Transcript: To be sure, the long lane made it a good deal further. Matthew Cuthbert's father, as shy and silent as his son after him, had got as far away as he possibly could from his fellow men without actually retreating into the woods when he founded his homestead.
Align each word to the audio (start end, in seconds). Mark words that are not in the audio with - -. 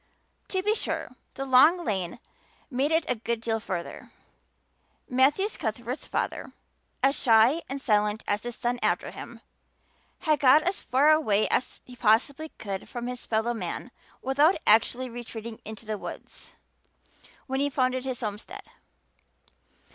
To 0.47 0.63
be 0.63 0.73
sure, 0.73 1.11
the 1.35 1.45
long 1.45 1.85
lane 1.85 2.19
made 2.71 2.91
it 2.91 3.05
a 3.07 3.13
good 3.13 3.39
deal 3.39 3.59
further. 3.59 4.11
Matthew 5.07 5.47
Cuthbert's 5.49 6.07
father, 6.07 6.53
as 7.03 7.15
shy 7.15 7.61
and 7.69 7.79
silent 7.79 8.23
as 8.27 8.41
his 8.41 8.55
son 8.55 8.79
after 8.81 9.11
him, 9.11 9.41
had 10.21 10.39
got 10.39 10.63
as 10.63 10.81
far 10.81 11.11
away 11.11 11.47
as 11.49 11.81
he 11.85 11.95
possibly 11.95 12.49
could 12.57 12.89
from 12.89 13.05
his 13.05 13.27
fellow 13.27 13.53
men 13.53 13.91
without 14.23 14.55
actually 14.65 15.07
retreating 15.07 15.61
into 15.65 15.85
the 15.85 15.99
woods 15.99 16.53
when 17.45 17.59
he 17.59 17.69
founded 17.69 18.03
his 18.03 18.21
homestead. 18.21 18.63